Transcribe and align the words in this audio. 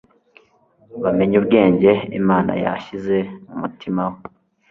bamenye 1.03 1.35
ubwenge 1.41 1.91
imana 2.19 2.51
yashyize 2.63 3.17
mu 3.47 3.55
mutima 3.61 4.01
we 4.11 4.17